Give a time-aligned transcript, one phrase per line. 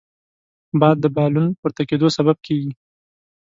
[0.79, 2.71] باد د بالون پورته کېدو سبب کېږي